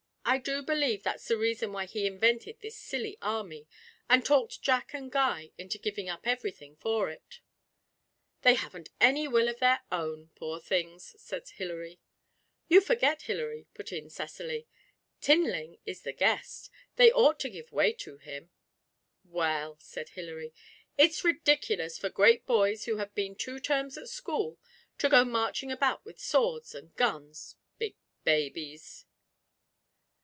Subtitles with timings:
[0.23, 3.67] I do believe that's the reason why he invented this silly army,
[4.09, 7.41] and talked Jack and Guy into giving up everything for it.'
[8.43, 11.99] 'They haven't any will of their own, poor things!' said Hilary.
[12.69, 14.67] 'You forget, Hilary,' put in Cecily,
[15.19, 16.69] 'Tinling is the guest.
[16.95, 18.51] They ought to give way to him.'
[19.25, 20.53] 'Well,' said Hilary,
[20.97, 24.59] 'it's ridiculous for great boys who have been two terms at school
[24.97, 27.57] to go marching about with swords and guns.
[27.79, 29.05] Big babies!'